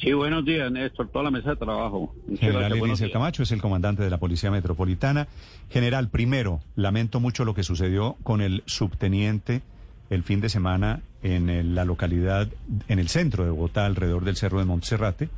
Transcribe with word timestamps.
Sí, 0.00 0.14
buenos 0.14 0.46
días, 0.46 0.72
Néstor, 0.72 1.08
toda 1.08 1.24
la 1.24 1.30
mesa 1.30 1.50
de 1.50 1.56
trabajo. 1.56 2.14
Muchas 2.26 2.40
General 2.40 2.72
Eliezer. 2.72 3.10
Camacho 3.10 3.42
es 3.42 3.52
el 3.52 3.60
comandante 3.60 4.02
de 4.02 4.08
la 4.08 4.16
Policía 4.16 4.50
Metropolitana. 4.50 5.28
General, 5.68 6.08
primero, 6.08 6.60
lamento 6.74 7.20
mucho 7.20 7.44
lo 7.44 7.54
que 7.54 7.62
sucedió 7.62 8.16
con 8.22 8.40
el 8.40 8.62
subteniente 8.64 9.60
el 10.08 10.22
fin 10.22 10.40
de 10.40 10.48
semana 10.48 11.02
en 11.22 11.74
la 11.74 11.84
localidad, 11.84 12.48
en 12.88 12.98
el 12.98 13.08
centro 13.08 13.44
de 13.44 13.50
Bogotá, 13.50 13.84
alrededor 13.84 14.24
del 14.24 14.36
Cerro 14.36 14.58
de 14.58 14.64
Montserrate, 14.64 15.28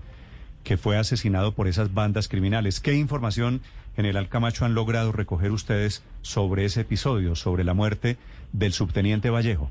que 0.62 0.76
fue 0.76 0.96
asesinado 0.96 1.52
por 1.52 1.66
esas 1.66 1.92
bandas 1.92 2.28
criminales. 2.28 2.78
¿Qué 2.78 2.94
información, 2.94 3.62
General 3.96 4.28
Camacho, 4.28 4.64
han 4.64 4.74
logrado 4.74 5.10
recoger 5.10 5.50
ustedes 5.50 6.04
sobre 6.22 6.64
ese 6.64 6.82
episodio, 6.82 7.34
sobre 7.34 7.64
la 7.64 7.74
muerte 7.74 8.16
del 8.52 8.72
subteniente 8.72 9.28
Vallejo? 9.28 9.70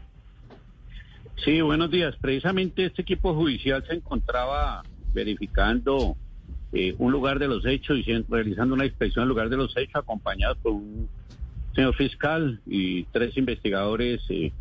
Sí, 1.37 1.59
buenos 1.61 1.89
días. 1.89 2.15
Precisamente 2.21 2.85
este 2.85 3.01
equipo 3.01 3.33
judicial 3.33 3.83
se 3.87 3.95
encontraba 3.95 4.83
verificando 5.11 6.15
eh, 6.71 6.95
un 6.99 7.11
lugar 7.11 7.39
de 7.39 7.47
los 7.47 7.65
hechos 7.65 7.97
y 7.97 8.25
realizando 8.29 8.75
una 8.75 8.85
inspección 8.85 9.23
al 9.23 9.29
lugar 9.29 9.49
de 9.49 9.57
los 9.57 9.75
hechos, 9.75 9.95
acompañados 9.95 10.57
por 10.59 10.73
un 10.73 11.09
señor 11.73 11.95
fiscal 11.95 12.61
y 12.67 13.05
tres 13.05 13.35
investigadores 13.37 14.21
eh, 14.29 14.51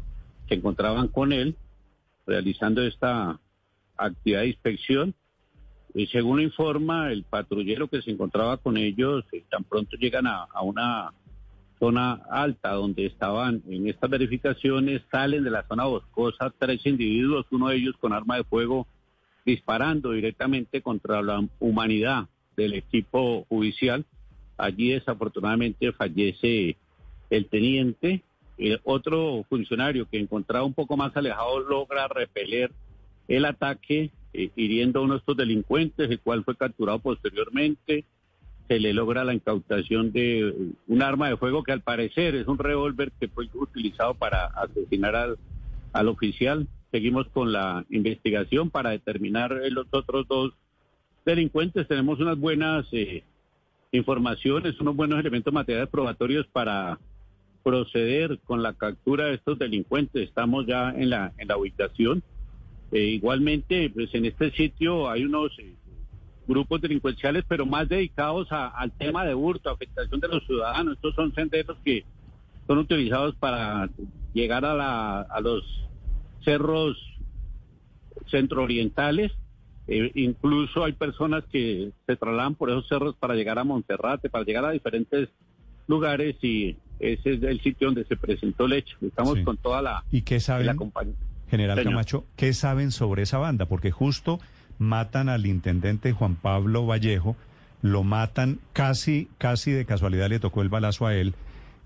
que 0.47 0.55
encontraban 0.55 1.09
con 1.09 1.33
él, 1.33 1.55
realizando 2.27 2.83
esta 2.83 3.39
actividad 3.99 4.41
de 4.41 4.49
inspección. 4.49 5.15
Y 5.93 6.07
según 6.07 6.41
informa 6.41 7.13
el 7.13 7.25
patrullero 7.25 7.89
que 7.89 8.01
se 8.01 8.11
encontraba 8.11 8.57
con 8.57 8.79
ellos, 8.79 9.25
eh, 9.33 9.45
tan 9.51 9.65
pronto 9.65 9.97
llegan 9.99 10.27
a 10.27 10.63
una 10.63 11.13
zona 11.81 12.21
alta 12.31 12.73
donde 12.73 13.07
estaban 13.07 13.63
en 13.67 13.89
estas 13.89 14.11
verificaciones, 14.11 15.03
salen 15.11 15.43
de 15.43 15.51
la 15.51 15.67
zona 15.67 15.87
boscosa 15.87 16.53
tres 16.57 16.85
individuos, 16.85 17.47
uno 17.51 17.69
de 17.69 17.77
ellos 17.77 17.97
con 17.99 18.13
arma 18.13 18.37
de 18.37 18.45
fuego 18.45 18.87
disparando 19.45 20.13
directamente 20.13 20.83
contra 20.83 21.23
la 21.23 21.43
humanidad 21.59 22.29
del 22.55 22.75
equipo 22.75 23.47
judicial. 23.49 24.05
Allí 24.59 24.91
desafortunadamente 24.91 25.91
fallece 25.93 26.77
el 27.31 27.47
teniente. 27.47 28.23
El 28.59 28.79
otro 28.85 29.45
funcionario 29.49 30.07
que 30.07 30.19
encontraba 30.19 30.67
un 30.67 30.75
poco 30.75 30.99
más 30.99 31.17
alejado 31.17 31.61
logra 31.61 32.07
repeler 32.09 32.71
el 33.27 33.47
ataque 33.47 34.11
eh, 34.35 34.51
hiriendo 34.55 35.01
a 35.01 35.03
uno 35.03 35.15
de 35.15 35.21
estos 35.21 35.37
delincuentes, 35.37 36.11
el 36.11 36.21
cual 36.21 36.45
fue 36.45 36.57
capturado 36.57 36.99
posteriormente 36.99 38.05
se 38.71 38.79
le 38.79 38.93
logra 38.93 39.25
la 39.25 39.35
incautación 39.35 40.13
de 40.13 40.55
un 40.87 41.03
arma 41.03 41.29
de 41.29 41.37
fuego 41.37 41.65
que 41.65 41.73
al 41.73 41.81
parecer 41.81 42.37
es 42.37 42.47
un 42.47 42.57
revólver 42.57 43.11
que 43.19 43.27
fue 43.27 43.49
utilizado 43.53 44.15
para 44.15 44.45
asesinar 44.45 45.17
al, 45.17 45.39
al 45.93 46.07
oficial. 46.07 46.69
Seguimos 46.93 47.27
con 47.31 47.51
la 47.51 47.85
investigación 47.91 48.71
para 48.71 48.91
determinar 48.91 49.59
eh, 49.65 49.73
los 49.73 49.89
otros 49.91 50.29
dos 50.29 50.53
delincuentes. 51.27 51.89
Tenemos 51.89 52.21
unas 52.21 52.39
buenas 52.39 52.87
eh, 52.93 53.25
informaciones, 53.91 54.79
unos 54.79 54.95
buenos 54.95 55.19
elementos 55.19 55.53
materiales 55.53 55.89
probatorios 55.89 56.47
para 56.47 57.01
proceder 57.65 58.39
con 58.45 58.63
la 58.63 58.75
captura 58.75 59.25
de 59.25 59.35
estos 59.35 59.59
delincuentes. 59.59 60.29
Estamos 60.29 60.65
ya 60.69 60.91
en 60.91 61.11
la, 61.11 61.33
en 61.39 61.49
la 61.49 61.57
ubicación. 61.57 62.23
Eh, 62.93 63.03
igualmente, 63.03 63.91
pues 63.91 64.15
en 64.15 64.27
este 64.27 64.53
sitio 64.53 65.11
hay 65.11 65.25
unos 65.25 65.59
eh, 65.59 65.75
grupos 66.51 66.81
delincuenciales, 66.81 67.45
pero 67.49 67.65
más 67.65 67.89
dedicados 67.89 68.51
a- 68.51 68.69
al 68.69 68.91
tema 68.93 69.25
de 69.25 69.35
hurto, 69.35 69.71
afectación 69.71 70.21
de 70.21 70.29
los 70.29 70.45
ciudadanos. 70.47 70.95
Estos 70.97 71.15
son 71.15 71.33
senderos 71.35 71.79
que 71.85 72.05
son 72.67 72.79
utilizados 72.79 73.35
para 73.37 73.89
llegar 74.35 74.65
a, 74.65 74.75
la- 74.75 75.21
a 75.23 75.41
los 75.41 75.65
cerros 76.45 76.97
centroorientales. 78.31 79.33
Eh, 79.89 80.11
incluso 80.15 80.85
hay 80.85 80.93
personas 80.93 81.45
que 81.51 81.91
se 82.07 82.17
trasladan 82.17 82.55
por 82.55 82.71
esos 82.71 82.87
cerros 82.89 83.17
para 83.17 83.35
llegar 83.35 83.59
a 83.59 83.65
Monterrate, 83.65 84.29
para 84.31 84.45
llegar 84.45 84.65
a 84.65 84.71
diferentes 84.71 85.29
lugares 85.89 86.37
y 86.43 86.77
ese 87.01 87.35
es 87.35 87.43
el 87.43 87.61
sitio 87.61 87.89
donde 87.89 88.05
se 88.05 88.17
presentó 88.17 88.67
el 88.67 88.75
hecho. 88.75 88.97
Estamos 89.03 89.39
Sí. 89.39 89.45
con 89.45 89.57
toda 89.57 89.83
la, 89.83 90.05
¿Y 90.13 90.23
qué 90.23 90.39
saben? 90.39 90.67
la 90.67 90.77
compañía. 90.77 91.15
General 91.49 91.77
Señor. 91.77 91.93
Camacho, 91.93 92.25
¿qué 92.37 92.53
saben 92.53 92.93
sobre 92.93 93.23
esa 93.23 93.39
banda? 93.39 93.67
Porque 93.67 93.91
justo 93.91 94.39
matan 94.81 95.29
al 95.29 95.47
intendente 95.47 96.13
Juan 96.13 96.35
Pablo 96.35 96.87
Vallejo, 96.87 97.37
lo 97.83 98.03
matan 98.03 98.59
casi, 98.73 99.29
casi 99.39 99.71
de 99.71 99.85
casualidad 99.85 100.29
le 100.31 100.41
tocó 100.41 100.63
el 100.63 100.69
balazo 100.69 101.07
a 101.07 101.15
él 101.15 101.35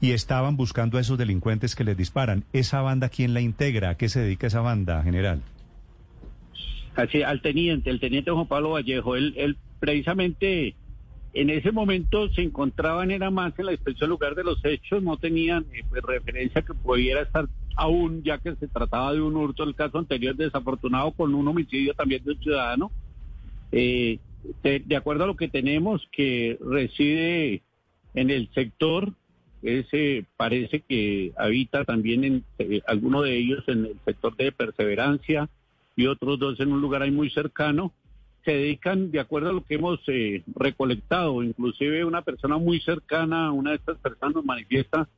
y 0.00 0.12
estaban 0.12 0.56
buscando 0.56 0.96
a 0.96 1.00
esos 1.00 1.18
delincuentes 1.18 1.74
que 1.74 1.84
les 1.84 1.96
disparan. 1.96 2.44
¿Esa 2.52 2.80
banda 2.82 3.08
quién 3.08 3.34
la 3.34 3.40
integra? 3.40 3.90
¿A 3.90 3.96
qué 3.96 4.08
se 4.08 4.20
dedica 4.20 4.46
esa 4.46 4.60
banda, 4.60 5.02
general? 5.02 5.42
Así, 6.94 7.22
al 7.22 7.42
teniente, 7.42 7.90
el 7.90 8.00
teniente 8.00 8.30
Juan 8.30 8.46
Pablo 8.46 8.70
Vallejo, 8.70 9.16
él, 9.16 9.34
él 9.36 9.56
precisamente 9.80 10.76
en 11.32 11.50
ese 11.50 11.72
momento 11.72 12.28
se 12.28 12.42
encontraban 12.42 13.10
era 13.10 13.30
más 13.30 13.58
en 13.58 13.66
la 13.66 13.72
inspección 13.72 14.08
lugar 14.08 14.36
de 14.36 14.44
los 14.44 14.64
hechos, 14.64 15.02
no 15.02 15.16
tenían 15.16 15.66
eh, 15.72 15.82
pues, 15.88 16.00
referencia 16.02 16.62
que 16.62 16.74
pudiera 16.74 17.22
estar 17.22 17.48
aún, 17.76 18.22
ya 18.22 18.38
que 18.38 18.54
se 18.56 18.68
trataba 18.68 19.12
de 19.12 19.20
un 19.20 19.36
hurto, 19.36 19.64
el 19.64 19.74
caso 19.74 19.98
anterior 19.98 20.36
desafortunado 20.36 21.12
con 21.12 21.34
un 21.34 21.46
homicidio 21.48 21.94
también 21.94 22.22
de 22.24 22.32
un 22.32 22.40
ciudadano. 22.40 22.90
Eh, 23.72 24.18
de, 24.62 24.96
acuerdo 24.96 25.24
a 25.24 25.26
lo 25.26 25.36
que 25.36 25.48
tenemos, 25.48 26.06
que 26.12 26.58
reside 26.60 27.62
en 28.14 28.30
el 28.30 28.48
sector, 28.54 29.12
ese 29.62 30.26
parece 30.36 30.80
que 30.80 31.32
habita 31.36 31.84
también 31.84 32.24
en 32.24 32.44
eh, 32.58 32.82
alguno 32.86 33.22
de 33.22 33.36
ellos 33.36 33.64
en 33.66 33.86
el 33.86 33.96
sector 34.04 34.36
de 34.36 34.52
perseverancia 34.52 35.48
y 35.96 36.06
otros 36.06 36.38
dos 36.38 36.60
en 36.60 36.72
un 36.72 36.80
lugar 36.80 37.02
ahí 37.02 37.10
muy 37.10 37.30
cercano, 37.30 37.92
se 38.44 38.52
dedican, 38.52 39.10
de 39.10 39.20
acuerdo 39.20 39.50
a 39.50 39.52
lo 39.54 39.64
que 39.64 39.76
hemos 39.76 40.00
eh, 40.06 40.42
recolectado, 40.54 41.42
inclusive 41.42 42.04
una 42.04 42.22
persona 42.22 42.58
muy 42.58 42.78
cercana, 42.80 43.50
una 43.52 43.70
de 43.70 43.76
estas 43.76 43.96
personas 43.98 44.34
nos 44.34 44.44
manifiesta 44.44 45.08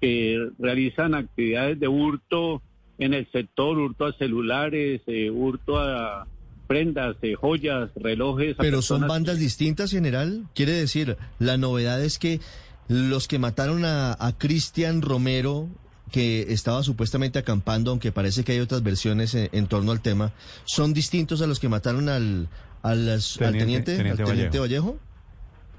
que 0.00 0.48
realizan 0.58 1.14
actividades 1.14 1.78
de 1.80 1.88
hurto 1.88 2.62
en 2.98 3.14
el 3.14 3.30
sector, 3.30 3.78
hurto 3.78 4.06
a 4.06 4.12
celulares, 4.14 5.02
eh, 5.06 5.30
hurto 5.30 5.78
a 5.78 6.26
prendas, 6.66 7.16
eh, 7.22 7.34
joyas, 7.34 7.90
relojes. 7.96 8.56
Pero 8.58 8.82
son 8.82 9.06
bandas 9.06 9.36
que- 9.36 9.42
distintas, 9.42 9.90
general. 9.90 10.46
Quiere 10.54 10.72
decir, 10.72 11.16
la 11.38 11.56
novedad 11.56 12.02
es 12.02 12.18
que 12.18 12.40
los 12.88 13.28
que 13.28 13.38
mataron 13.38 13.84
a, 13.84 14.16
a 14.18 14.32
Cristian 14.36 15.02
Romero, 15.02 15.68
que 16.10 16.52
estaba 16.52 16.82
supuestamente 16.82 17.38
acampando, 17.38 17.90
aunque 17.90 18.12
parece 18.12 18.44
que 18.44 18.52
hay 18.52 18.60
otras 18.60 18.82
versiones 18.82 19.34
en, 19.34 19.48
en 19.52 19.66
torno 19.66 19.92
al 19.92 20.00
tema, 20.00 20.32
son 20.64 20.92
distintos 20.94 21.42
a 21.42 21.46
los 21.46 21.58
que 21.60 21.68
mataron 21.68 22.08
al, 22.08 22.48
al, 22.82 23.08
al 23.08 23.20
Teniente- 23.20 23.58
teniente, 23.58 23.96
Teniente 23.96 24.22
al 24.22 24.28
teniente 24.28 24.58
Vallejo. 24.58 24.98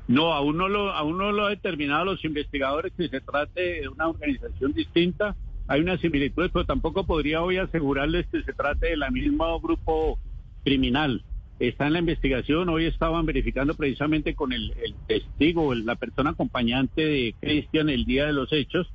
No, 0.07 0.34
aún 0.34 0.57
no 0.57 0.69
lo, 0.69 0.91
aún 0.91 1.18
no 1.18 1.31
lo 1.31 1.47
han 1.47 1.53
determinado 1.53 2.06
los 2.06 2.23
investigadores 2.23 2.94
que 2.95 3.09
se 3.09 3.19
trate 3.19 3.81
de 3.81 3.88
una 3.90 4.07
organización 4.07 4.72
distinta. 4.73 5.35
Hay 5.68 5.81
una 5.81 5.97
similitud, 5.97 6.50
pero 6.53 6.66
tampoco 6.66 7.06
podría 7.06 7.41
hoy 7.41 7.57
asegurarles 7.57 8.25
que 8.28 8.41
se 8.41 8.53
trate 8.53 8.88
del 8.88 9.03
mismo 9.11 9.59
grupo 9.59 10.17
criminal. 10.64 11.23
Está 11.59 11.87
en 11.87 11.93
la 11.93 11.99
investigación, 11.99 12.70
hoy 12.70 12.85
estaban 12.85 13.26
verificando 13.26 13.73
precisamente 13.73 14.35
con 14.35 14.53
el, 14.53 14.73
testigo, 15.08 15.73
la 15.76 15.96
persona 15.96 16.29
acompañante 16.29 17.03
de 17.03 17.35
Cristian 17.40 17.90
el 17.90 18.05
día 18.05 18.28
de 18.28 18.34
los 18.34 18.53
hechos, 18.53 18.87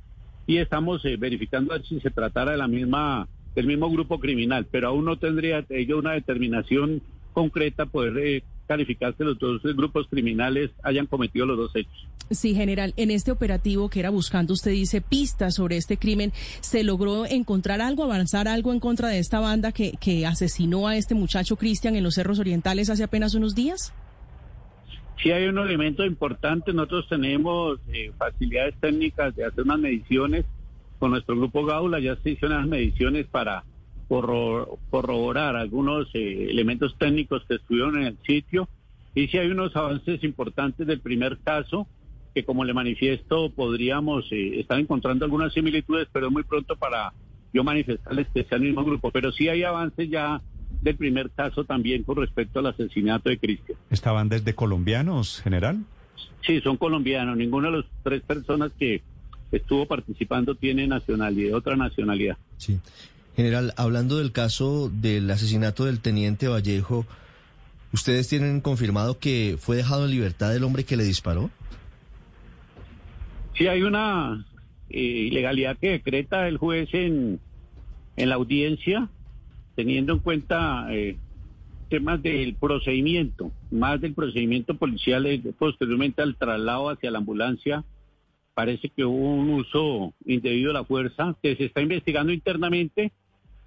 y 0.47 0.57
estamos 0.57 1.03
eh, 1.05 1.17
verificando 1.17 1.77
si 1.83 1.99
se 1.99 2.09
tratara 2.09 2.51
de 2.51 2.57
la 2.57 2.67
misma, 2.67 3.27
del 3.53 3.67
mismo 3.67 3.89
grupo 3.89 4.19
criminal, 4.19 4.65
pero 4.71 4.87
aún 4.87 5.05
no 5.05 5.17
tendría 5.17 5.65
ello 5.69 5.99
una 5.99 6.13
determinación 6.13 7.01
concreta 7.33 7.85
poder 7.85 8.17
eh, 8.17 8.43
calificar 8.67 9.13
que 9.15 9.23
los 9.23 9.37
dos 9.37 9.61
grupos 9.63 10.07
criminales 10.09 10.71
hayan 10.83 11.05
cometido 11.05 11.45
los 11.45 11.57
dos 11.57 11.75
hechos. 11.75 12.07
Sí, 12.31 12.55
general, 12.55 12.93
en 12.97 13.11
este 13.11 13.31
operativo 13.31 13.89
que 13.89 13.99
era 13.99 14.09
buscando, 14.09 14.53
usted 14.53 14.71
dice, 14.71 15.01
pistas 15.01 15.55
sobre 15.55 15.77
este 15.77 15.97
crimen, 15.97 16.31
¿se 16.61 16.83
logró 16.83 17.25
encontrar 17.25 17.81
algo, 17.81 18.03
avanzar 18.03 18.47
algo 18.47 18.71
en 18.73 18.79
contra 18.79 19.09
de 19.09 19.19
esta 19.19 19.39
banda 19.39 19.71
que, 19.71 19.93
que 19.99 20.25
asesinó 20.25 20.87
a 20.87 20.95
este 20.95 21.15
muchacho 21.15 21.57
Cristian 21.57 21.95
en 21.95 22.03
los 22.03 22.15
Cerros 22.15 22.39
Orientales 22.39 22.89
hace 22.89 23.03
apenas 23.03 23.35
unos 23.35 23.55
días? 23.55 23.93
Sí 25.21 25.31
hay 25.31 25.45
un 25.47 25.57
elemento 25.57 26.05
importante, 26.05 26.73
nosotros 26.73 27.07
tenemos 27.09 27.79
eh, 27.93 28.11
facilidades 28.17 28.75
técnicas 28.79 29.35
de 29.35 29.45
hacer 29.45 29.63
unas 29.63 29.79
mediciones 29.79 30.45
con 30.99 31.11
nuestro 31.11 31.35
grupo 31.35 31.65
Gaula, 31.65 31.99
ya 31.99 32.15
se 32.17 32.31
hicieron 32.31 32.57
las 32.57 32.67
mediciones 32.67 33.25
para 33.27 33.63
corroborar 34.21 35.55
algunos 35.55 36.07
eh, 36.13 36.47
elementos 36.49 36.95
técnicos 36.97 37.43
que 37.47 37.55
estuvieron 37.55 37.97
en 37.97 38.03
el 38.07 38.17
sitio 38.25 38.69
y 39.15 39.27
si 39.27 39.37
hay 39.37 39.47
unos 39.47 39.75
avances 39.75 40.23
importantes 40.23 40.87
del 40.87 40.99
primer 40.99 41.37
caso 41.39 41.87
que 42.33 42.43
como 42.43 42.63
le 42.65 42.73
manifiesto 42.73 43.51
podríamos 43.51 44.25
eh, 44.31 44.59
estar 44.59 44.79
encontrando 44.79 45.25
algunas 45.25 45.53
similitudes, 45.53 46.07
pero 46.11 46.27
es 46.27 46.33
muy 46.33 46.43
pronto 46.43 46.75
para 46.75 47.13
yo 47.53 47.63
manifestarles 47.63 48.27
que 48.33 48.43
sea 48.43 48.57
el 48.57 48.63
mismo 48.63 48.83
grupo. 48.83 49.11
Pero 49.11 49.31
sí 49.31 49.47
hay 49.47 49.63
avances 49.63 50.09
ya 50.09 50.41
del 50.81 50.95
primer 50.95 51.29
caso 51.29 51.63
también 51.63 52.03
con 52.03 52.17
respecto 52.17 52.59
al 52.59 52.67
asesinato 52.67 53.29
de 53.29 53.37
Cristian. 53.37 53.77
¿Estaban 53.89 54.29
desde 54.29 54.55
colombianos, 54.55 55.41
general? 55.41 55.83
Sí, 56.45 56.59
son 56.61 56.77
colombianos. 56.77 57.37
Ninguna 57.37 57.69
de 57.69 57.77
las 57.77 57.85
tres 58.03 58.21
personas 58.23 58.71
que 58.73 59.01
estuvo 59.51 59.85
participando 59.85 60.55
tiene 60.55 60.87
nacionalidad, 60.87 61.55
otra 61.55 61.75
nacionalidad. 61.75 62.37
Sí. 62.57 62.79
General, 63.35 63.73
hablando 63.77 64.17
del 64.19 64.31
caso 64.31 64.89
del 64.93 65.29
asesinato 65.31 65.85
del 65.85 66.01
teniente 66.01 66.47
Vallejo, 66.47 67.05
¿ustedes 67.91 68.27
tienen 68.29 68.61
confirmado 68.61 69.17
que 69.17 69.57
fue 69.59 69.75
dejado 69.75 70.05
en 70.05 70.11
libertad 70.11 70.55
el 70.55 70.63
hombre 70.63 70.83
que 70.83 70.97
le 70.97 71.03
disparó? 71.03 71.49
Sí, 73.57 73.67
hay 73.67 73.81
una 73.81 74.45
eh, 74.89 74.99
ilegalidad 74.99 75.77
que 75.77 75.89
decreta 75.89 76.47
el 76.47 76.57
juez 76.57 76.89
en, 76.93 77.39
en 78.17 78.29
la 78.29 78.35
audiencia, 78.35 79.09
teniendo 79.75 80.13
en 80.13 80.19
cuenta 80.19 80.87
eh, 80.91 81.17
temas 81.89 82.21
del 82.21 82.53
procedimiento, 82.53 83.51
más 83.71 83.99
del 83.99 84.13
procedimiento 84.13 84.75
policial 84.75 85.25
eh, 85.25 85.41
posteriormente 85.57 86.21
al 86.21 86.35
traslado 86.35 86.89
hacia 86.89 87.09
la 87.09 87.17
ambulancia. 87.17 87.83
Parece 88.53 88.89
que 88.89 89.03
hubo 89.03 89.33
un 89.33 89.49
uso 89.49 90.13
indebido 90.23 90.67
de 90.67 90.73
la 90.75 90.85
fuerza 90.85 91.35
que 91.41 91.55
se 91.55 91.65
está 91.65 91.81
investigando 91.81 92.31
internamente 92.31 93.11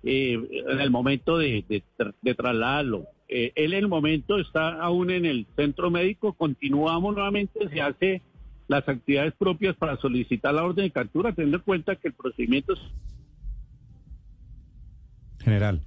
eh, 0.02 0.38
en 0.68 0.80
el 0.80 0.90
momento 0.90 1.38
de, 1.38 1.64
de, 1.68 1.82
de 2.22 2.34
trasladarlo. 2.34 3.06
Eh, 3.28 3.52
él 3.56 3.72
en 3.72 3.80
el 3.80 3.88
momento 3.88 4.38
está 4.38 4.80
aún 4.80 5.10
en 5.10 5.24
el 5.24 5.46
centro 5.56 5.90
médico, 5.90 6.32
continuamos 6.32 7.14
nuevamente, 7.14 7.68
se 7.68 7.80
hace 7.80 8.22
las 8.68 8.88
actividades 8.88 9.34
propias 9.34 9.76
para 9.76 9.96
solicitar 9.96 10.54
la 10.54 10.64
orden 10.64 10.84
de 10.84 10.90
captura, 10.90 11.32
teniendo 11.32 11.58
en 11.58 11.62
cuenta 11.64 11.96
que 11.96 12.08
el 12.08 12.14
procedimiento 12.14 12.74
es 12.74 12.80
General. 15.46 15.80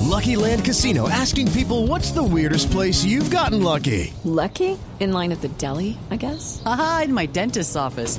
Lucky 0.00 0.36
Land 0.36 0.64
Casino 0.64 1.08
asking 1.08 1.50
people 1.52 1.86
what's 1.86 2.12
the 2.12 2.22
weirdest 2.22 2.70
place 2.70 3.04
you've 3.04 3.30
gotten 3.30 3.62
lucky? 3.62 4.12
Lucky? 4.24 4.78
In 5.00 5.12
line 5.12 5.32
at 5.32 5.40
the 5.40 5.48
deli, 5.58 5.96
I 6.10 6.16
guess? 6.16 6.62
Aha, 6.64 7.02
in 7.06 7.14
my 7.14 7.26
dentist's 7.26 7.74
office. 7.74 8.18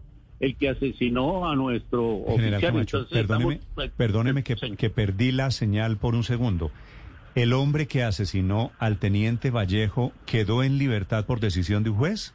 el 0.41 0.55
que 0.57 0.67
asesinó 0.69 1.49
a 1.49 1.55
nuestro 1.55 2.23
General 2.27 2.55
oficial. 2.55 2.61
Camacho, 2.73 2.97
Entonces, 2.97 3.17
perdóneme, 3.27 3.53
estamos- 3.53 3.91
perdóneme 3.95 4.43
que, 4.43 4.55
que 4.75 4.89
perdí 4.89 5.31
la 5.31 5.51
señal 5.51 5.95
por 5.97 6.15
un 6.15 6.23
segundo. 6.23 6.71
¿El 7.35 7.53
hombre 7.53 7.87
que 7.87 8.03
asesinó 8.03 8.71
al 8.77 8.97
teniente 8.97 9.51
Vallejo 9.51 10.11
quedó 10.25 10.63
en 10.63 10.77
libertad 10.77 11.25
por 11.25 11.39
decisión 11.39 11.83
de 11.83 11.91
un 11.91 11.95
juez? 11.97 12.33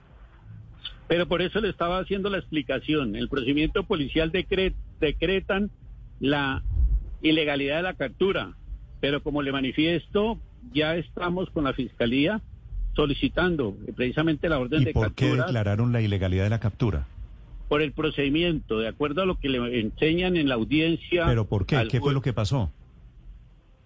Pero 1.09 1.27
por 1.29 1.43
eso 1.43 1.61
le 1.61 1.69
estaba 1.69 1.99
haciendo 1.99 2.31
la 2.31 2.39
explicación. 2.39 3.15
El 3.17 3.29
procedimiento 3.29 3.83
policial 3.85 4.33
decre- 4.33 4.73
decretan 5.01 5.71
la 6.19 6.63
ilegalidad 7.23 7.77
de 7.77 7.83
la 7.83 7.95
captura. 7.95 8.55
Pero 9.01 9.23
como 9.23 9.43
le 9.43 9.53
manifiesto, 9.53 10.39
ya 10.73 10.97
estamos 10.97 11.51
con 11.51 11.65
la 11.65 11.75
fiscalía 11.75 12.41
solicitando 12.95 13.77
precisamente 13.95 14.49
la 14.49 14.59
orden 14.59 14.83
¿Y 14.83 14.85
de 14.87 14.93
por 14.93 15.13
qué 15.13 15.27
captura 15.27 15.45
declararon 15.47 15.93
la 15.93 16.01
ilegalidad 16.01 16.45
de 16.45 16.51
la 16.51 16.61
captura? 16.61 17.07
Por 17.69 17.83
el 17.83 17.93
procedimiento, 17.93 18.79
de 18.79 18.89
acuerdo 18.89 19.23
a 19.23 19.27
lo 19.27 19.39
que 19.39 19.49
le 19.49 19.81
enseñan 19.81 20.37
en 20.37 20.49
la 20.49 20.55
audiencia. 20.55 21.27
¿Pero 21.27 21.47
por 21.47 21.67
qué? 21.67 21.77
al 21.77 21.89
¿Qué 21.89 22.01
fue 22.01 22.13
lo 22.13 22.23
que 22.23 22.33
pasó? 22.33 22.71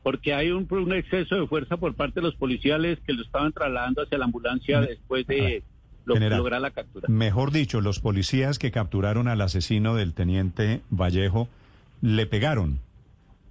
Porque 0.02 0.32
hay 0.34 0.50
un, 0.50 0.66
un 0.70 0.92
exceso 0.94 1.36
de 1.36 1.46
fuerza 1.46 1.76
por 1.76 1.94
parte 1.94 2.20
de 2.20 2.26
los 2.26 2.34
policiales 2.36 2.98
que 3.06 3.12
lo 3.12 3.22
estaban 3.22 3.52
trasladando 3.52 4.02
hacia 4.02 4.18
la 4.18 4.24
ambulancia 4.24 4.80
Me- 4.80 4.86
después 4.88 5.26
de 5.26 5.62
lo- 6.06 6.14
General. 6.14 6.38
lograr 6.38 6.60
la 6.62 6.70
captura. 6.70 7.06
Mejor 7.08 7.52
dicho, 7.52 7.80
los 7.80 8.00
policías 8.00 8.58
que 8.58 8.70
capturaron 8.70 9.28
al 9.28 9.40
asesino 9.42 9.94
del 9.94 10.14
teniente 10.14 10.80
Vallejo 10.90 11.48
le 12.00 12.26
pegaron. 12.26 12.78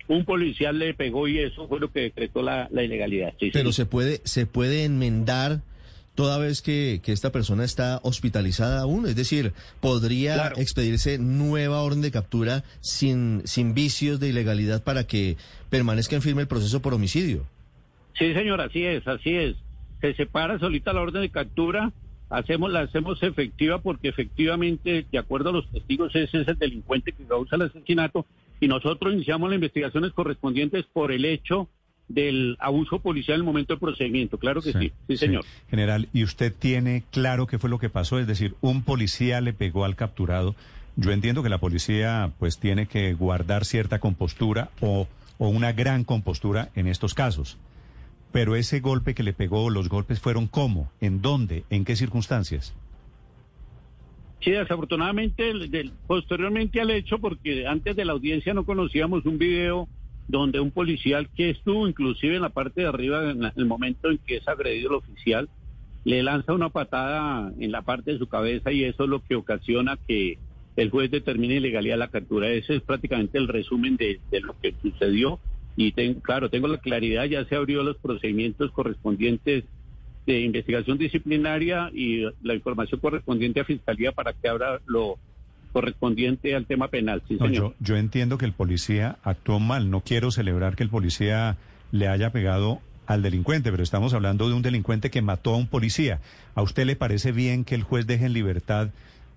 Un 0.08 0.26
policial 0.26 0.80
le 0.80 0.96
pegó 0.96 1.28
y 1.28 1.38
eso 1.38 1.68
fue 1.68 1.80
lo 1.80 1.92
que 1.92 2.00
decretó 2.02 2.42
la, 2.42 2.68
la 2.72 2.82
ilegalidad. 2.84 3.34
Sí, 3.40 3.52
Pero 3.54 3.72
sí. 3.72 3.78
se 3.78 3.86
puede, 3.86 4.22
se 4.24 4.48
puede 4.48 4.84
enmendar 4.86 5.62
toda 6.20 6.38
vez 6.38 6.62
que, 6.62 7.00
que 7.02 7.14
esta 7.14 7.32
persona 7.32 7.64
está 7.64 8.02
hospitalizada 8.04 8.82
aún. 8.82 9.06
Es 9.08 9.16
decir, 9.16 9.54
podría 9.80 10.34
Claro. 10.34 10.58
expedirse 10.58 11.18
nueva 11.18 11.82
orden 11.82 12.02
de 12.02 12.12
captura 12.12 12.66
sin, 12.82 13.42
sin 13.46 13.74
vicios 13.74 14.20
de 14.20 14.28
ilegalidad 14.28 14.84
para 14.84 15.08
que 15.08 15.38
permanezca 15.70 16.18
en 16.18 16.22
firme 16.22 16.42
el 16.42 16.50
proceso 16.50 16.82
por 16.82 16.94
homicidio. 16.94 17.46
Sí, 18.18 18.34
señor, 18.34 18.60
así 18.60 18.84
es, 18.84 19.08
así 19.08 19.34
es. 19.34 19.56
Se 20.02 20.14
separa 20.14 20.60
solita 20.60 20.92
la 20.92 21.00
orden 21.00 21.22
de 21.22 21.30
captura, 21.30 21.94
hacemos 22.30 22.70
la 22.70 22.82
hacemos 22.82 23.24
efectiva 23.24 23.82
porque 23.82 24.10
efectivamente, 24.10 25.06
de 25.10 25.18
acuerdo 25.18 25.52
a 25.52 25.54
los 25.54 25.72
testigos, 25.72 26.14
ese 26.18 26.42
es 26.42 26.48
el 26.50 26.60
delincuente 26.60 27.14
que 27.14 27.24
causa 27.24 27.56
el 27.56 27.62
asesinato 27.62 28.26
y 28.60 28.68
nosotros 28.68 29.14
iniciamos 29.14 29.50
las 29.50 29.56
investigaciones 29.56 30.12
correspondientes 30.12 30.84
por 30.92 31.14
el 31.14 31.24
hecho 31.24 31.70
del 32.10 32.58
abuso 32.60 33.00
policial 33.00 33.36
en 33.36 33.42
el 33.42 33.46
momento 33.46 33.74
del 33.74 33.80
procedimiento. 33.80 34.38
Claro 34.38 34.62
que 34.62 34.74
sí, 34.74 34.92
sí, 35.08 35.16
señor. 35.18 35.46
General, 35.70 36.10
¿y 36.12 36.24
usted 36.24 36.54
tiene 36.54 37.04
claro 37.12 37.48
qué 37.48 37.58
fue 37.60 37.70
lo 37.70 37.80
que 37.80 37.90
pasó? 37.90 38.20
Es 38.20 38.28
decir, 38.28 38.56
un 38.62 38.82
policía 38.84 39.40
le 39.42 39.54
pegó 39.54 39.86
al 39.86 39.96
capturado. 39.96 40.56
Yo 40.96 41.12
entiendo 41.12 41.44
que 41.44 41.50
la 41.50 41.60
policía 41.60 42.32
pues 42.40 42.58
tiene 42.60 42.88
que 42.88 43.14
guardar 43.14 43.64
cierta 43.64 44.00
compostura 44.00 44.70
o, 44.82 45.08
o 45.38 45.48
una 45.48 45.72
gran 45.72 46.04
compostura 46.04 46.70
en 46.76 46.88
estos 46.88 47.14
casos. 47.14 47.58
Pero 48.32 48.56
ese 48.56 48.80
golpe 48.80 49.14
que 49.16 49.24
le 49.24 49.34
pegó, 49.34 49.70
los 49.70 49.88
golpes 49.88 50.20
fueron 50.20 50.48
cómo, 50.48 50.92
en 51.02 51.22
dónde, 51.22 51.64
en 51.70 51.86
qué 51.86 51.96
circunstancias. 51.96 52.74
Sí, 54.42 54.52
desafortunadamente, 54.52 55.44
del- 55.68 55.92
posteriormente 56.08 56.80
al 56.80 56.92
hecho, 56.92 57.20
porque 57.20 57.68
antes 57.68 57.96
de 57.96 58.06
la 58.06 58.14
audiencia 58.14 58.54
no 58.54 58.66
conocíamos 58.66 59.26
un 59.26 59.38
video 59.38 59.88
donde 60.30 60.60
un 60.60 60.72
policial 60.72 61.28
que 61.36 61.50
estuvo 61.50 61.88
inclusive 61.88 62.36
en 62.36 62.44
la 62.44 62.50
parte 62.50 62.82
de 62.82 62.88
arriba 62.88 63.32
en 63.32 63.52
el 63.56 63.66
momento 63.66 64.10
en 64.10 64.20
que 64.20 64.38
es 64.38 64.48
agredido 64.48 64.92
el 64.92 64.96
oficial, 64.98 65.50
le 66.06 66.22
lanza 66.24 66.54
una 66.54 66.70
patada 66.70 67.52
en 67.60 67.72
la 67.72 67.82
parte 67.82 68.14
de 68.14 68.20
su 68.20 68.28
cabeza 68.28 68.72
y 68.72 68.84
eso 68.84 69.04
es 69.04 69.10
lo 69.10 69.22
que 69.22 69.36
ocasiona 69.36 69.98
que 70.08 70.38
el 70.76 70.92
juez 70.92 71.10
determine 71.12 71.56
ilegalidad 71.56 71.96
de 71.96 72.00
la 72.00 72.08
captura. 72.10 72.50
Ese 72.50 72.76
es 72.76 72.82
prácticamente 72.84 73.38
el 73.40 73.48
resumen 73.48 73.98
de, 73.98 74.22
de 74.32 74.40
lo 74.40 74.56
que 74.62 74.76
sucedió. 74.82 75.40
Y 75.76 75.92
ten- 75.94 76.22
claro, 76.22 76.50
tengo 76.50 76.68
la 76.68 76.78
claridad, 76.78 77.26
ya 77.26 77.44
se 77.46 77.56
abrió 77.56 77.84
los 77.84 77.98
procedimientos 77.98 78.72
correspondientes 78.72 79.66
de 80.28 80.42
investigación 80.42 80.98
disciplinaria 81.00 81.90
y 81.94 82.22
la 82.44 82.54
información 82.54 83.00
correspondiente 83.00 83.62
a 83.62 83.66
Fiscalía 83.66 84.12
para 84.12 84.34
que 84.34 84.48
abra 84.48 84.80
lo 84.86 85.18
correspondiente 85.72 86.56
al 86.56 86.66
tema 86.66 86.88
penal. 86.90 87.22
Sí, 87.28 87.38
No, 87.40 87.46
señor. 87.48 87.64
yo, 87.64 87.76
yo 87.80 87.98
entiendo 87.98 88.38
que 88.38 88.46
el 88.46 88.54
policía 88.54 89.18
actuó 89.24 89.60
mal. 89.60 89.90
No 89.90 90.02
quiero 90.02 90.32
celebrar 90.32 90.76
que 90.76 90.84
el 90.84 90.90
policía 90.90 91.58
le 91.92 92.08
haya 92.08 92.32
pegado 92.32 92.80
al 93.08 93.22
delincuente, 93.24 93.72
pero 93.72 93.82
estamos 93.82 94.14
hablando 94.14 94.48
de 94.48 94.54
un 94.56 94.62
delincuente 94.62 95.10
que 95.10 95.22
mató 95.22 95.54
a 95.54 95.58
un 95.58 95.68
policía. 95.68 96.20
¿A 96.56 96.62
usted 96.62 96.86
le 96.86 96.96
parece 96.96 97.32
bien 97.32 97.66
que 97.66 97.76
el 97.76 97.84
juez 97.84 98.06
deje 98.06 98.26
en 98.26 98.34
libertad 98.34 98.90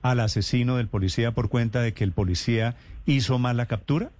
al 0.03 0.21
asesino 0.21 0.77
del 0.77 0.89
policía 0.89 1.31
por 1.33 1.49
cuenta 1.49 1.81
de 1.81 1.95
que 1.95 2.05
el 2.05 2.13
policía 2.13 2.75
hizo 3.07 3.39
mal 3.39 3.57
la 3.57 3.67
captura? 3.67 4.11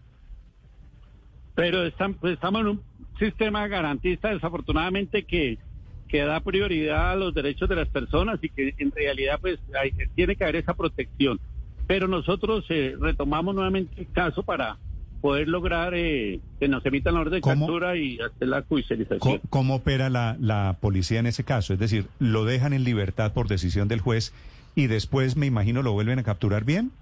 Pero 1.55 1.85
están- 1.87 2.15
pues, 2.15 2.35
estamos 2.35 2.63
en 2.63 2.67
un 2.69 2.83
sistema 3.19 3.67
garantista, 3.69 4.31
desafortunadamente, 4.31 5.25
que, 5.25 5.59
que 6.09 6.21
da 6.23 6.41
prioridad 6.41 7.13
a 7.13 7.17
los 7.17 7.35
derechos 7.35 7.69
de 7.69 7.77
las 7.77 7.89
personas 7.89 8.39
y 8.43 8.49
que 8.49 8.75
en 8.79 8.91
realidad 8.91 9.39
pues 9.41 9.59
hay- 9.79 9.93
tiene 10.15 10.35
que 10.37 10.45
haber 10.45 10.57
esa 10.57 10.75
protección. 10.75 11.39
Pero 11.93 12.09
nosotros 12.09 12.65
eh, 12.71 12.97
retomamos 12.99 13.55
nuevamente 13.55 14.01
el 14.01 14.11
caso 14.11 14.43
para 14.43 14.79
poder 15.21 15.47
lograr 15.47 15.93
eh, 15.95 16.41
que 16.59 16.67
nos 16.67 16.87
emitan 16.87 17.13
la 17.13 17.21
orden 17.21 17.35
de 17.35 17.41
¿Cómo? 17.43 17.67
captura 17.67 17.99
y 17.99 18.19
hacer 18.19 18.49
la 18.49 18.63
judicialización. 18.63 19.19
¿Cómo, 19.19 19.41
cómo 19.51 19.75
opera 19.75 20.09
la, 20.09 20.39
la 20.41 20.79
policía 20.81 21.21
en 21.21 21.27
ese 21.27 21.45
caso? 21.45 21.75
Es 21.75 21.79
decir, 21.79 22.07
¿lo 22.19 22.47
dejan 22.47 22.73
en 22.73 22.83
libertad 22.85 23.35
por 23.35 23.47
decisión 23.47 23.89
del 23.89 24.01
juez 24.01 24.33
y 24.75 24.87
después, 24.87 25.37
me 25.37 25.45
imagino, 25.45 25.83
lo 25.83 25.93
vuelven 25.93 26.19
a 26.19 26.23
capturar 26.23 26.65
bien? 26.65 26.93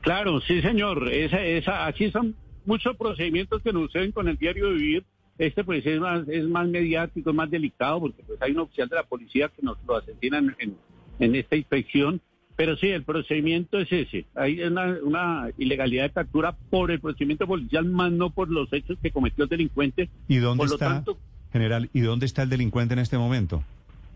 Claro, 0.00 0.40
sí, 0.40 0.62
señor. 0.62 1.12
Esa, 1.12 1.44
esa, 1.44 1.86
aquí 1.86 2.10
son 2.10 2.34
muchos 2.64 2.96
procedimientos 2.96 3.60
que 3.60 3.74
nos 3.74 3.82
suceden 3.88 4.10
con 4.10 4.26
el 4.26 4.38
diario 4.38 4.70
vivir 4.70 5.04
Este 5.36 5.64
pues 5.64 5.84
es 5.84 6.00
más, 6.00 6.26
es 6.28 6.44
más 6.48 6.66
mediático, 6.66 7.28
es 7.28 7.36
más 7.36 7.50
delicado, 7.50 8.00
porque 8.00 8.22
pues 8.26 8.40
hay 8.40 8.52
un 8.52 8.60
oficial 8.60 8.88
de 8.88 8.96
la 8.96 9.02
policía 9.02 9.50
que 9.54 9.60
nos 9.60 9.76
lo 9.86 9.96
asesinan 9.98 10.56
en, 10.60 10.78
en 11.18 11.34
esta 11.34 11.56
inspección. 11.56 12.22
Pero 12.56 12.76
sí, 12.76 12.86
el 12.88 13.02
procedimiento 13.02 13.78
es 13.78 13.92
ese. 13.92 14.24
Hay 14.34 14.62
una, 14.62 14.96
una 15.02 15.48
ilegalidad 15.58 16.04
de 16.04 16.10
captura 16.10 16.56
por 16.70 16.90
el 16.90 17.00
procedimiento 17.00 17.46
policial, 17.46 17.84
más 17.84 18.10
no 18.12 18.30
por 18.30 18.48
los 18.50 18.72
hechos 18.72 18.96
que 19.02 19.10
cometió 19.10 19.44
el 19.44 19.50
delincuente. 19.50 20.08
¿Y 20.26 20.36
dónde 20.38 20.62
Por 20.62 20.68
lo 20.70 20.74
está, 20.76 20.86
tanto- 20.88 21.18
general, 21.52 21.90
y 21.92 22.00
dónde 22.00 22.24
está 22.26 22.42
el 22.42 22.48
delincuente 22.48 22.94
en 22.94 23.00
este 23.00 23.18
momento? 23.18 23.62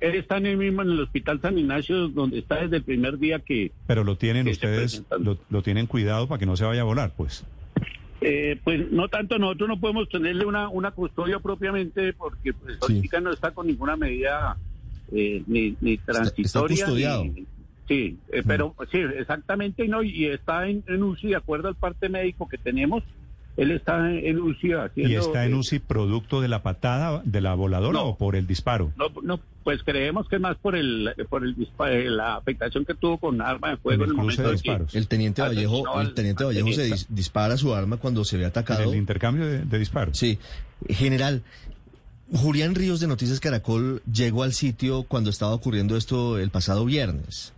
Él 0.00 0.14
está 0.14 0.38
en 0.38 0.46
el 0.46 0.56
mismo 0.56 0.80
en 0.80 0.90
el 0.92 1.00
hospital 1.00 1.40
San 1.42 1.58
Ignacio, 1.58 2.08
donde 2.08 2.38
está 2.38 2.62
desde 2.62 2.76
el 2.78 2.82
primer 2.82 3.18
día 3.18 3.38
que, 3.40 3.70
Pero 3.86 4.02
lo 4.04 4.16
tienen 4.16 4.48
ustedes, 4.48 5.02
lo, 5.20 5.36
lo 5.50 5.62
tienen 5.62 5.86
cuidado 5.86 6.26
para 6.26 6.38
que 6.38 6.46
no 6.46 6.56
se 6.56 6.64
vaya 6.64 6.80
a 6.80 6.84
volar, 6.84 7.12
pues. 7.14 7.44
Eh, 8.22 8.58
pues 8.64 8.90
no 8.90 9.08
tanto, 9.08 9.38
nosotros 9.38 9.68
no 9.68 9.78
podemos 9.80 10.08
tenerle 10.08 10.46
una, 10.46 10.68
una 10.70 10.90
custodia 10.92 11.38
propiamente 11.40 12.14
porque 12.14 12.52
pues, 12.54 12.78
Sí. 12.86 13.02
no 13.22 13.30
está 13.32 13.50
con 13.50 13.66
ninguna 13.66 13.96
medida 13.96 14.56
eh, 15.12 15.42
ni, 15.46 15.76
ni 15.82 15.94
está 15.94 16.12
transitoria. 16.14 16.84
custodiado. 16.86 17.24
ni- 17.24 17.46
sí, 17.90 18.18
eh, 18.32 18.42
pero 18.46 18.74
sí, 18.90 18.98
exactamente, 19.18 19.86
no 19.88 20.02
y 20.02 20.26
está 20.26 20.66
en, 20.68 20.82
en 20.86 21.02
UCI 21.02 21.28
de 21.28 21.36
acuerdo 21.36 21.68
al 21.68 21.74
parte 21.74 22.08
médico 22.08 22.48
que 22.48 22.56
tenemos. 22.56 23.02
Él 23.56 23.72
está 23.72 24.10
en 24.10 24.38
UCI 24.38 24.72
haciendo... 24.74 25.12
¿Y 25.12 25.16
está 25.16 25.44
en 25.44 25.52
eh, 25.52 25.56
UCI 25.56 25.80
producto 25.80 26.40
de 26.40 26.46
la 26.48 26.62
patada 26.62 27.20
de 27.24 27.40
la 27.42 27.52
voladora 27.54 27.98
No. 27.98 28.04
o 28.06 28.16
por 28.16 28.36
el 28.36 28.46
disparo? 28.46 28.92
No, 28.96 29.08
no, 29.22 29.40
pues 29.64 29.82
creemos 29.82 30.28
que 30.28 30.36
es 30.36 30.40
más 30.40 30.56
por 30.56 30.76
el 30.76 31.12
por 31.28 31.44
el 31.44 31.54
dispa- 31.56 31.90
eh, 31.90 32.08
la 32.08 32.36
afectación 32.36 32.84
que 32.86 32.94
tuvo 32.94 33.18
con 33.18 33.42
arma 33.42 33.70
de 33.70 33.76
fuego 33.76 34.04
En 34.04 34.10
en 34.10 34.10
el 34.12 34.16
momento 34.16 34.42
de 34.44 34.48
en 34.50 34.54
que- 34.54 34.62
disparos. 34.62 34.94
El 34.94 35.08
teniente 35.08 35.42
Vallejo, 35.42 35.94
al- 35.94 36.06
el 36.06 36.14
teniente 36.14 36.44
al 36.44 36.50
Vallejo 36.50 36.72
se 36.72 36.88
dis- 36.90 37.06
dispara 37.08 37.56
su 37.58 37.74
arma 37.74 37.96
cuando 37.98 38.24
se 38.24 38.36
ve 38.38 38.44
En 38.44 38.48
atacado. 38.50 38.84
el 38.92 38.96
intercambio 38.96 39.44
de, 39.44 39.64
de 39.64 39.78
disparos. 39.78 40.16
Sí, 40.16 40.38
general. 40.88 41.42
Julián 42.32 42.76
Ríos 42.76 43.00
de 43.00 43.08
Noticias 43.08 43.40
Caracol 43.40 44.00
llegó 44.10 44.44
al 44.44 44.52
sitio 44.52 45.02
cuando 45.02 45.28
estaba 45.30 45.52
ocurriendo 45.52 45.96
esto 45.96 46.38
el 46.38 46.50
pasado 46.50 46.84
viernes 46.84 47.52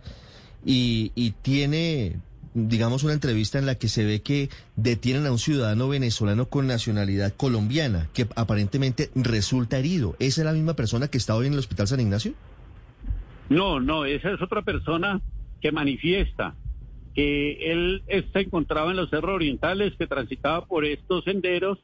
y, 0.65 1.11
y 1.15 1.31
tiene, 1.31 2.17
digamos, 2.53 3.03
una 3.03 3.13
entrevista 3.13 3.59
en 3.59 3.65
la 3.65 3.75
que 3.75 3.87
se 3.87 4.05
ve 4.05 4.21
que 4.21 4.49
detienen 4.75 5.25
a 5.25 5.31
un 5.31 5.39
ciudadano 5.39 5.87
venezolano 5.87 6.47
con 6.47 6.67
nacionalidad 6.67 7.33
colombiana 7.33 8.09
que 8.13 8.27
aparentemente 8.35 9.09
resulta 9.15 9.77
herido. 9.79 10.15
¿Esa 10.19 10.41
es 10.41 10.45
la 10.45 10.53
misma 10.53 10.75
persona 10.75 11.07
que 11.07 11.17
está 11.17 11.35
hoy 11.35 11.47
en 11.47 11.53
el 11.53 11.59
Hospital 11.59 11.87
San 11.87 11.99
Ignacio? 11.99 12.33
No, 13.49 13.79
no, 13.79 14.05
esa 14.05 14.31
es 14.31 14.41
otra 14.41 14.61
persona 14.61 15.21
que 15.61 15.71
manifiesta 15.71 16.55
que 17.13 17.71
él 17.71 18.03
se 18.07 18.39
encontraba 18.39 18.91
en 18.91 18.97
los 18.97 19.09
cerros 19.09 19.35
orientales, 19.35 19.93
que 19.97 20.07
transitaba 20.07 20.65
por 20.65 20.85
estos 20.85 21.23
senderos 21.23 21.79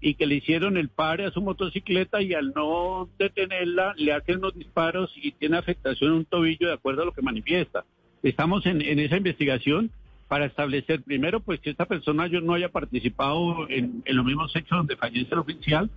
y 0.00 0.14
que 0.14 0.26
le 0.26 0.36
hicieron 0.36 0.76
el 0.76 0.90
pare 0.90 1.24
a 1.24 1.30
su 1.30 1.40
motocicleta 1.40 2.20
y 2.20 2.34
al 2.34 2.52
no 2.54 3.08
detenerla 3.18 3.94
le 3.96 4.12
hacen 4.12 4.38
unos 4.38 4.54
disparos 4.54 5.10
y 5.16 5.32
tiene 5.32 5.56
afectación 5.56 6.10
en 6.10 6.16
un 6.18 6.24
tobillo 6.26 6.68
de 6.68 6.74
acuerdo 6.74 7.02
a 7.02 7.06
lo 7.06 7.12
que 7.12 7.22
manifiesta. 7.22 7.84
Estamos 8.22 8.66
en, 8.66 8.82
en 8.82 8.98
esa 8.98 9.16
investigación 9.16 9.90
para 10.28 10.46
establecer 10.46 11.02
primero 11.02 11.40
pues 11.40 11.60
que 11.60 11.70
esta 11.70 11.86
persona 11.86 12.26
yo 12.26 12.40
no 12.40 12.54
haya 12.54 12.68
participado 12.70 13.68
en, 13.68 14.02
en 14.04 14.16
los 14.16 14.24
mismos 14.24 14.54
hechos 14.56 14.78
donde 14.78 14.96
fallece 14.96 15.28
el 15.32 15.38
oficial 15.38 15.90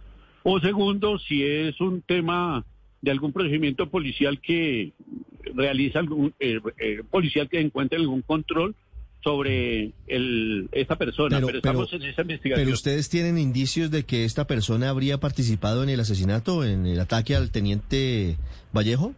o 0.43 0.59
segundo 0.59 1.17
si 1.19 1.43
es 1.43 1.79
un 1.81 2.01
tema 2.01 2.63
de 3.01 3.11
algún 3.11 3.31
procedimiento 3.33 3.89
policial 3.89 4.39
que 4.39 4.91
realiza 5.55 5.99
algún 5.99 6.33
eh, 6.39 6.59
eh, 6.77 7.01
policial 7.09 7.49
que 7.49 7.59
encuentre 7.59 7.97
algún 7.97 8.21
control 8.21 8.75
sobre 9.23 9.91
el, 10.07 10.69
esta 10.71 10.95
persona. 10.97 11.38
Pero- 11.38 11.47
Pero, 11.47 11.57
estamos 11.57 11.89
pero- 11.89 12.03
en 12.03 12.09
esa 12.09 12.21
investigación. 12.21 12.65
Pero 12.65 12.73
ustedes 12.73 13.09
tienen 13.09 13.38
indicios 13.38 13.89
de 13.91 14.03
que 14.03 14.25
esta 14.25 14.45
persona 14.47 14.89
habría 14.89 15.17
participado 15.19 15.83
en 15.83 15.89
el 15.89 15.99
asesinato, 15.99 16.63
en 16.63 16.85
el 16.85 16.99
ataque 16.99 17.35
al 17.35 17.51
teniente 17.51 18.38
Vallejo? 18.73 19.13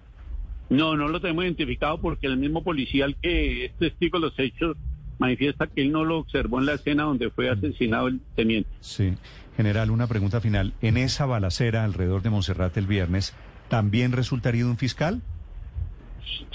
No, 0.72 0.96
no 0.96 1.10
lo 1.10 1.20
tenemos 1.20 1.44
identificado 1.44 1.98
porque 2.00 2.28
el 2.28 2.38
mismo 2.38 2.64
policial 2.64 3.18
que 3.22 3.66
es 3.66 3.74
testigo 3.74 4.20
de 4.20 4.28
los 4.28 4.40
hechos 4.40 4.78
manifiesta 5.20 5.68
que 5.68 5.82
él 5.82 5.92
no 5.92 6.06
lo 6.06 6.20
observó 6.20 6.60
en 6.60 6.66
la 6.66 6.76
escena 6.76 7.04
donde 7.04 7.30
fue 7.30 7.50
asesinado 7.50 8.08
el 8.08 8.22
teniente. 8.38 8.70
Sí. 8.80 9.14
General, 9.58 9.92
una 9.92 10.08
pregunta 10.08 10.40
final. 10.40 10.72
En 10.82 10.96
esa 10.96 11.26
balacera 11.26 11.84
alrededor 11.84 12.22
de 12.22 12.30
Monserrate 12.30 12.80
el 12.80 12.88
viernes, 12.88 13.36
¿también 13.68 14.14
resulta 14.14 14.48
herido 14.48 14.70
un 14.70 14.78
fiscal? 14.78 15.22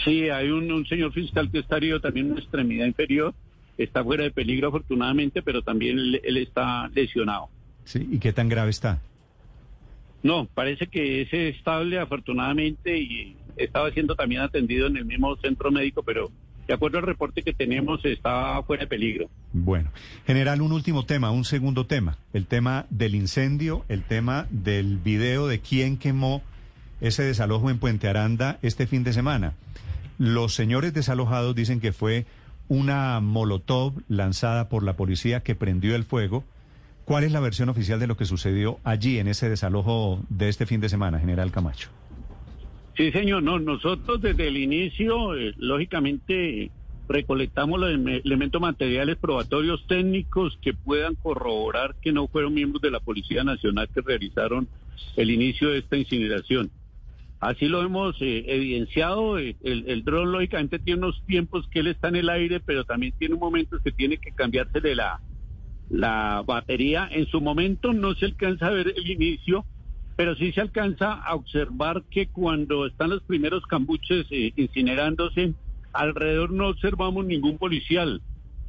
Sí, 0.03 0.31
hay 0.31 0.49
un, 0.49 0.73
un 0.73 0.87
señor 0.87 1.13
fiscal 1.13 1.51
que 1.51 1.59
está 1.59 1.77
herido 1.77 2.01
también 2.01 2.27
en 2.27 2.33
una 2.33 2.41
extremidad 2.41 2.87
inferior, 2.87 3.35
está 3.77 4.03
fuera 4.03 4.25
de 4.25 4.31
peligro 4.31 4.69
afortunadamente, 4.69 5.43
pero 5.43 5.61
también 5.61 5.99
él, 5.99 6.23
él 6.25 6.39
está 6.39 6.89
lesionado. 6.95 7.51
Sí. 7.85 8.09
¿Y 8.11 8.19
qué 8.19 8.33
tan 8.33 8.49
grave 8.49 8.71
está? 8.71 8.99
No, 10.23 10.47
parece 10.47 10.87
que 10.87 11.21
es 11.21 11.33
estable 11.35 11.99
afortunadamente 11.99 12.99
y 12.99 13.37
estaba 13.57 13.91
siendo 13.91 14.15
también 14.15 14.43
atendido 14.43 14.87
en 14.87 14.97
el 14.97 15.05
mismo 15.05 15.37
centro 15.37 15.71
médico, 15.71 16.03
pero 16.03 16.31
de 16.67 16.75
acuerdo 16.75 16.99
al 16.99 17.05
reporte 17.05 17.43
que 17.43 17.53
tenemos 17.53 18.05
está 18.05 18.63
fuera 18.63 18.83
de 18.83 18.89
peligro. 18.89 19.29
Bueno, 19.53 19.91
general, 20.27 20.61
un 20.63 20.73
último 20.73 21.07
tema, 21.07 21.31
un 21.31 21.45
segundo 21.45 21.87
tema, 21.87 22.19
el 22.33 22.47
tema 22.47 22.87
del 22.91 23.15
incendio, 23.15 23.85
el 23.89 24.03
tema 24.03 24.47
del 24.51 24.99
video 24.99 25.47
de 25.47 25.61
quién 25.61 25.97
quemó 25.97 26.43
ese 27.01 27.23
desalojo 27.23 27.71
en 27.71 27.79
Puente 27.79 28.09
Aranda 28.09 28.59
este 28.63 28.87
fin 28.87 29.05
de 29.05 29.13
semana. 29.13 29.55
Los 30.19 30.55
señores 30.55 30.95
desalojados 30.95 31.55
dicen 31.55 31.81
que 31.81 31.93
fue 31.93 32.27
una 32.69 33.21
molotov 33.21 34.03
lanzada 34.09 34.69
por 34.69 34.83
la 34.83 34.97
policía 34.97 35.41
que 35.41 35.55
prendió 35.55 35.95
el 35.95 36.05
fuego. 36.05 36.45
¿Cuál 37.05 37.23
es 37.23 37.31
la 37.31 37.41
versión 37.41 37.69
oficial 37.69 38.01
de 38.01 38.09
lo 38.09 38.17
que 38.17 38.25
sucedió 38.25 38.81
allí 38.83 39.19
en 39.19 39.29
ese 39.29 39.49
desalojo 39.49 40.21
de 40.29 40.49
este 40.49 40.67
fin 40.67 40.81
de 40.81 40.89
semana, 40.89 41.21
general 41.21 41.53
Camacho? 41.53 41.91
Sí, 42.97 43.13
señor, 43.13 43.43
no, 43.43 43.59
nosotros 43.59 44.23
desde 44.23 44.49
el 44.49 44.57
inicio, 44.57 45.35
eh, 45.37 45.53
lógicamente, 45.59 46.71
recolectamos 47.09 47.79
los 47.79 47.91
ele- 47.91 48.23
elementos 48.25 48.61
materiales 48.61 49.17
probatorios 49.19 49.87
técnicos 49.87 50.59
que 50.63 50.73
puedan 50.73 51.15
corroborar 51.17 51.95
que 52.01 52.11
no 52.13 52.27
fueron 52.27 52.55
miembros 52.55 52.81
de 52.81 52.91
la 52.91 53.01
Policía 53.01 53.45
Nacional 53.45 53.89
que 53.93 54.01
realizaron 54.01 54.67
el 55.17 55.31
inicio 55.31 55.71
de 55.71 55.79
esta 55.79 55.97
incineración. 55.97 56.71
Así 57.39 57.69
lo 57.69 57.83
hemos 57.83 58.17
eh, 58.23 58.45
evidenciado. 58.49 59.39
eh, 59.39 59.57
El, 59.63 59.85
el 59.89 60.03
dron, 60.03 60.33
lógicamente, 60.33 60.79
tiene 60.79 61.01
unos 61.01 61.23
tiempos 61.27 61.69
que 61.69 61.81
él 61.81 61.89
está 61.89 62.09
en 62.09 62.17
el 62.17 62.31
aire, 62.31 62.61
pero 62.61 62.85
también 62.85 63.13
tiene 63.19 63.35
momentos 63.35 63.83
que 63.83 63.93
tiene 63.93 64.17
que 64.17 64.33
cambiarse 64.33 64.81
de 64.81 64.95
la, 64.95 65.21
la 65.91 66.43
batería. 66.47 67.09
En 67.13 67.27
su 67.27 67.43
momento 67.43 67.93
no 67.93 68.15
se 68.15 68.25
alcanza 68.25 68.69
a 68.69 68.71
ver 68.71 68.95
el 68.97 69.11
inicio, 69.11 69.67
pero 70.17 70.35
sí 70.35 70.51
se 70.53 70.63
alcanza 70.63 71.13
a 71.13 71.35
observar 71.35 72.03
que 72.11 72.27
cuando 72.29 72.87
están 72.87 73.11
los 73.11 73.23
primeros 73.23 73.65
cambuches 73.67 74.27
eh, 74.31 74.53
incinerándose, 74.57 75.55
alrededor 75.93 76.53
no 76.53 76.69
observamos 76.69 77.27
ningún 77.27 77.59
policial. 77.59 78.23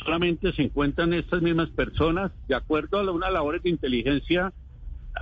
Solamente 0.03 0.51
se 0.53 0.63
encuentran 0.63 1.13
estas 1.13 1.41
mismas 1.41 1.69
personas. 1.69 2.31
De 2.47 2.55
acuerdo 2.55 2.99
a 2.99 3.11
una 3.11 3.31
labores 3.31 3.63
de 3.63 3.69
inteligencia, 3.69 4.53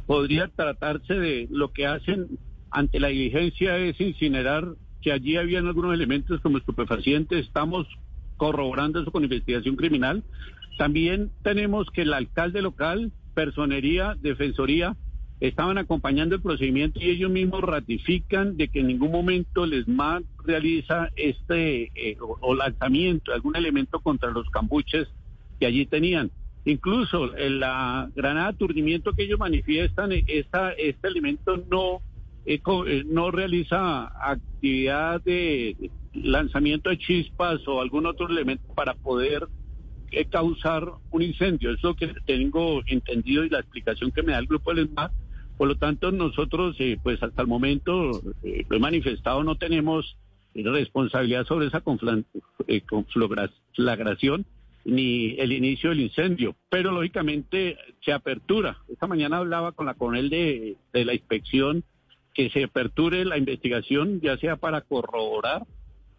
podría 0.08 0.48
tratarse 0.48 1.13
de 1.13 1.48
lo 1.51 1.72
que 1.72 1.86
hacen 1.86 2.39
ante 2.72 3.00
la 3.00 3.08
diligencia 3.08 3.77
es 3.77 4.00
incinerar 4.01 4.67
que 5.01 5.12
allí 5.12 5.38
habían 5.38 5.67
algunos 5.67 5.94
elementos 5.94 6.41
como 6.41 6.58
estupefacientes. 6.58 7.46
Estamos 7.46 7.88
corroborando 8.38 9.00
eso 9.00 9.12
con 9.12 9.24
investigación 9.24 9.75
criminal. 9.75 10.24
También 10.77 11.32
tenemos 11.44 11.89
que 11.91 12.01
el 12.01 12.13
alcalde 12.13 12.62
local, 12.62 13.12
personería, 13.34 14.15
defensoría, 14.20 14.98
estaban 15.39 15.77
acompañando 15.77 16.35
el 16.35 16.41
procedimiento 16.41 16.99
y 16.99 17.09
ellos 17.09 17.29
mismos 17.29 17.61
ratifican 17.61 18.57
de 18.57 18.69
que 18.69 18.79
en 18.79 18.87
ningún 18.87 19.11
momento 19.11 19.65
el 19.65 19.73
ESMAD 19.73 20.23
realiza 20.45 21.09
este 21.15 21.91
eh, 21.95 22.17
o, 22.19 22.55
lanzamiento 22.55 23.33
algún 23.33 23.55
elemento 23.55 23.99
contra 23.99 24.31
los 24.31 24.49
cambuches 24.49 25.07
que 25.59 25.65
allí 25.65 25.85
tenían. 25.85 26.31
Incluso 26.63 27.35
en 27.37 27.59
la 27.59 28.09
granada 28.15 28.47
de 28.47 28.55
aturdimiento 28.55 29.13
que 29.13 29.23
ellos 29.23 29.39
manifiestan, 29.39 30.11
eh, 30.11 30.23
esta, 30.27 30.71
este 30.71 31.07
elemento 31.07 31.57
no, 31.69 32.01
eh, 32.45 32.61
eh, 32.87 33.03
no 33.05 33.29
realiza 33.29 34.07
actividad 34.29 35.21
de 35.21 35.91
lanzamiento 36.13 36.89
de 36.89 36.97
chispas 36.97 37.67
o 37.67 37.81
algún 37.81 38.05
otro 38.05 38.29
elemento 38.29 38.73
para 38.73 38.93
poder 38.93 39.47
eh, 40.11 40.25
causar 40.25 40.83
un 41.11 41.21
incendio. 41.21 41.71
Eso 41.73 41.93
que 41.95 42.13
tengo 42.25 42.81
entendido 42.85 43.43
y 43.43 43.49
la 43.49 43.59
explicación 43.59 44.11
que 44.11 44.23
me 44.23 44.31
da 44.31 44.39
el 44.39 44.47
grupo 44.47 44.73
del 44.73 44.85
ESMAD. 44.85 45.11
Por 45.57 45.67
lo 45.67 45.75
tanto, 45.75 46.12
nosotros, 46.12 46.75
eh, 46.79 46.97
pues 47.01 47.21
hasta 47.24 47.41
el 47.41 47.47
momento, 47.47 48.21
eh, 48.43 48.65
lo 48.67 48.77
he 48.77 48.79
manifestado, 48.79 49.43
no 49.43 49.55
tenemos 49.55 50.17
responsabilidad 50.53 51.45
sobre 51.45 51.67
esa 51.67 51.83
eh, 52.67 52.81
conflagración 52.81 54.45
ni 54.85 55.35
el 55.39 55.51
inicio 55.51 55.89
del 55.89 56.01
incendio, 56.01 56.55
pero 56.69 56.91
lógicamente 56.91 57.77
se 58.03 58.13
apertura. 58.13 58.77
Esta 58.88 59.07
mañana 59.07 59.38
hablaba 59.38 59.71
con 59.71 59.88
la 59.88 59.95
coronel 59.95 60.29
de, 60.29 60.77
de 60.93 61.05
la 61.05 61.13
inspección 61.13 61.83
que 62.33 62.50
se 62.51 62.65
aperture 62.65 63.25
la 63.25 63.38
investigación, 63.38 64.21
ya 64.21 64.38
sea 64.38 64.57
para 64.57 64.81
corroborar 64.81 65.63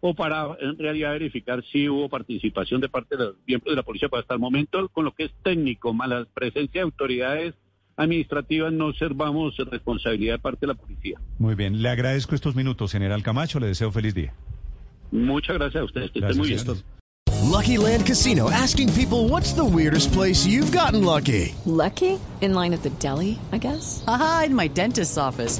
o 0.01 0.13
para 0.13 0.57
en 0.59 0.77
realidad 0.77 1.11
verificar 1.11 1.63
si 1.71 1.87
hubo 1.87 2.09
participación 2.09 2.81
de 2.81 2.89
parte 2.89 3.15
de 3.15 3.25
los 3.25 3.35
miembros 3.45 3.71
de 3.71 3.75
la 3.77 3.83
policía. 3.83 4.09
Pero 4.09 4.21
hasta 4.21 4.33
el 4.33 4.39
momento, 4.39 4.89
con 4.89 5.05
lo 5.05 5.11
que 5.13 5.25
es 5.25 5.31
técnico, 5.43 5.93
más 5.93 6.09
la 6.09 6.25
presencia 6.25 6.81
de 6.81 6.85
autoridades 6.85 7.55
administrativas 7.97 8.71
no 8.71 8.87
observamos 8.87 9.55
responsabilidad 9.57 10.35
de 10.35 10.39
parte 10.39 10.59
de 10.61 10.67
la 10.67 10.75
policía. 10.75 11.19
Muy 11.39 11.55
bien, 11.55 11.81
le 11.81 11.89
agradezco 11.89 12.35
estos 12.35 12.55
minutos, 12.55 12.91
general 12.91 13.23
Camacho, 13.23 13.59
le 13.59 13.67
deseo 13.67 13.91
feliz 13.91 14.13
día. 14.13 14.33
Muchas 15.11 15.57
gracias 15.57 15.81
a 15.81 15.85
ustedes. 15.85 16.11
Que 16.11 16.19
estén 16.19 16.37
Gracias, 16.37 16.37
muy 16.37 16.47
bien. 16.47 16.59
señor. 16.59 16.97
Lucky 17.49 17.77
Land 17.77 18.05
Casino 18.05 18.49
asking 18.51 18.89
people 18.93 19.29
what's 19.29 19.53
the 19.53 19.63
weirdest 19.63 20.11
place 20.11 20.45
you've 20.45 20.71
gotten 20.71 21.03
lucky? 21.03 21.55
Lucky? 21.65 22.19
In 22.41 22.53
line 22.53 22.73
at 22.73 22.83
the 22.83 22.89
deli, 22.99 23.39
I 23.51 23.57
guess? 23.57 24.03
Haha, 24.05 24.43
in 24.45 24.53
my 24.55 24.67
dentist's 24.67 25.17
office. 25.17 25.59